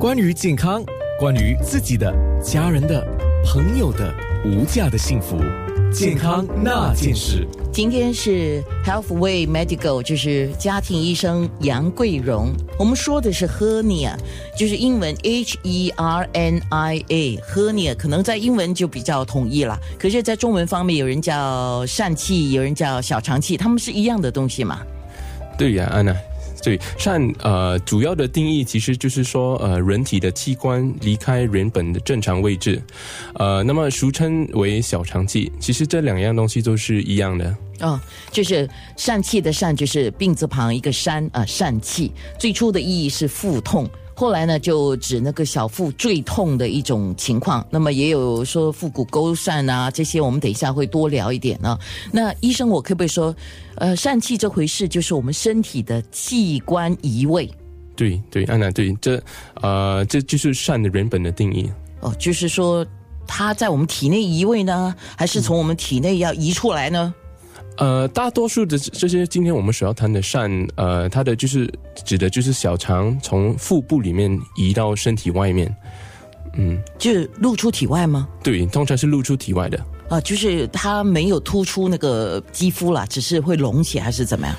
[0.00, 0.82] 关于健康，
[1.18, 2.10] 关于自己的、
[2.42, 3.06] 家人的、
[3.44, 4.10] 朋友的
[4.46, 5.36] 无价的幸福，
[5.92, 7.46] 健康那件事。
[7.70, 12.48] 今天是 Healthway Medical，就是家庭医生杨桂荣。
[12.78, 14.14] 我们说的是 hernia，
[14.56, 19.78] 就是英文 H E R N I A，hernia 可能在英文就比较统一了。
[19.98, 24.80] 可是，在中文方面，有人叫疝气，有人叫小肠气，他们是一样的东西嘛？
[25.58, 26.16] 对呀，安娜。
[26.62, 32.82] 对，疝呃，主要的定义其实就是说，呃，人体的器官离开原本的正常位置，
[33.34, 35.50] 呃，那么俗称为小肠气。
[35.58, 37.56] 其实这两样东西都是一样的。
[37.80, 37.98] 哦，
[38.30, 42.12] 就是疝气的疝，就是病字旁一个山啊，疝气。
[42.38, 43.88] 最初的意义是腹痛。
[44.20, 47.66] 后来呢，就指那个小腹坠痛的一种情况。
[47.70, 51.78] 那么也有说腹股沟疝啊，这些我们等一下会多聊一点啊。
[52.12, 53.34] 那医生，我可不可以说，
[53.76, 57.50] 呃，疝气这回事就是我们身体的器官移位？
[57.96, 59.18] 对对，安娜，对，这
[59.62, 61.72] 呃，这就是疝的原本的定义。
[62.00, 62.86] 哦，就是说
[63.26, 67.14] 它在我们体内移位呢，还是从我们体内要移出来呢？
[67.76, 71.72] 呃，大多数的这些今天我们所要谈的疝，呃，它的就是
[72.04, 75.74] 指的就是小肠从腹部里面移到身体外面，
[76.54, 78.28] 嗯，就露出体外吗？
[78.42, 79.82] 对，通常是露出体外的。
[80.10, 84.56] 啊，就是它没有突出那个肌肤啦，只是会隆起还是怎么样？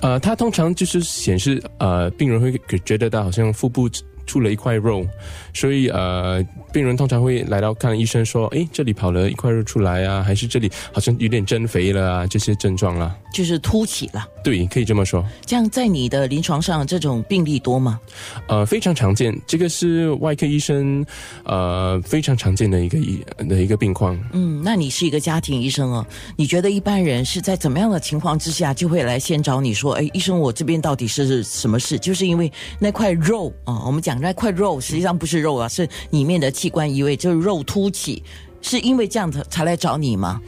[0.00, 3.88] 呃，它通常就是显示呃，病人会觉得到好像腹部。
[4.26, 5.06] 出了一块肉，
[5.52, 14.26] 所以呃，病人通常会来到看医生，说：“哎，这里跑了一块肉出来啊，还是这里好像有点增肥了啊？”这些症状啦，就是凸起了。
[14.44, 15.24] 对，可以这么说。
[15.46, 17.98] 这样在你的临床上，这种病例多吗？
[18.46, 21.04] 呃，非常常见，这个是外科医生
[21.44, 24.16] 呃非常常见的一个一的一个病况。
[24.34, 26.06] 嗯，那你是一个家庭医生哦，
[26.36, 34.20] 你觉得一般人是在怎么样的情况之下就会来先找你说：“哎，医生，我这边到底是什么事？”就是因为那块肉啊，我们讲。
[34.20, 38.22] 那块肉实际上不是肉啊，是里面的器官移位，就是肉凸起，
[38.60, 40.40] 是因为这样子才来找你吗？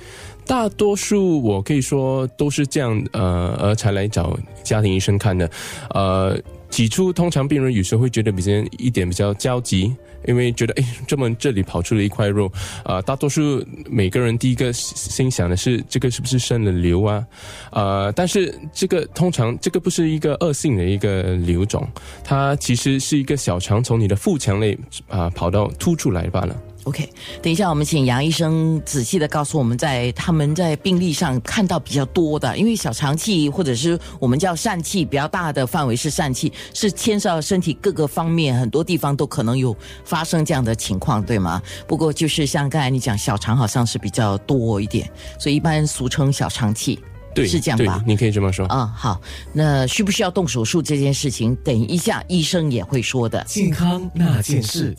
[0.46, 5.50] 大多数我可以说都是这样，呃，而才来找家庭医生看的，
[5.90, 6.38] 呃。
[6.68, 9.94] 起初，通常病人有时候会觉得比较一点比较焦急，
[10.26, 12.50] 因为觉得哎，这么这里跑出了一块肉，
[12.82, 17.24] 啊，大多数每个人第一个心想的是这个是不是生了瘤啊？
[17.70, 21.86] 啊，但是这个通常这个不是一个恶性的一个瘤种，
[22.24, 26.56] 它其实是一个小肠从你的腹腔内啊跑到凸出来罢了。
[26.86, 27.08] OK，
[27.42, 41.60] 等一下，我们请杨医生仔细的告诉我们在他们在病例上看到比较多的，因为小肠气或者是我们叫疝气比较大的范围是疝气，是牵涉到身体各个方面很多地方都可能有发生这样的情况，对吗？
[41.88, 45.10] 不过就是像刚才你讲，小肠好像是比较多一点，
[45.40, 47.00] 所以一般俗称小肠气，
[47.34, 48.00] 对，是这样吧？
[48.06, 48.64] 你可以这么说。
[48.66, 49.20] 啊，好，
[49.52, 53.42] 那需不需要动手术这件事情，等一下医生也会说的。
[53.44, 54.94] 健康那件事。